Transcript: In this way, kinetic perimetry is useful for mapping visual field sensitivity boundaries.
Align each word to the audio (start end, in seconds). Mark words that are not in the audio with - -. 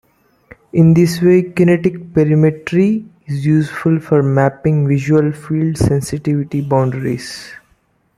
In 0.73 0.95
this 0.95 1.21
way, 1.21 1.43
kinetic 1.51 2.11
perimetry 2.11 3.05
is 3.27 3.45
useful 3.45 3.99
for 3.99 4.23
mapping 4.23 4.87
visual 4.87 5.31
field 5.31 5.77
sensitivity 5.77 6.61
boundaries. 6.61 7.51